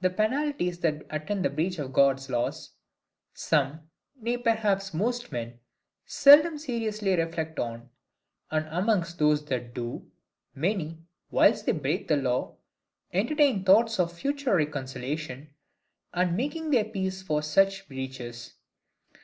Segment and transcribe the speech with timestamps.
[0.00, 2.70] The penalties that attend the breach of God's laws
[3.34, 3.88] some,
[4.20, 5.60] nay perhaps most men,
[6.04, 7.88] seldom seriously reflect on:
[8.50, 10.10] and amongst those that do,
[10.56, 10.98] many,
[11.30, 12.56] whilst they break the law,
[13.12, 15.54] entertain thoughts of future reconciliation,
[16.12, 18.54] and making their peace for such breaches.